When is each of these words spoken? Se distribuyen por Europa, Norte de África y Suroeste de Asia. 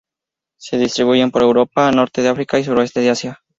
Se 0.57 0.79
distribuyen 0.79 1.29
por 1.29 1.43
Europa, 1.43 1.91
Norte 1.91 2.23
de 2.23 2.29
África 2.29 2.57
y 2.57 2.63
Suroeste 2.63 3.01
de 3.01 3.11
Asia. 3.11 3.39